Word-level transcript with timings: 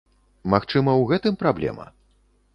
Магчыма, 0.53 0.95
у 1.03 1.05
гэтым 1.13 1.39
праблема? 1.43 1.89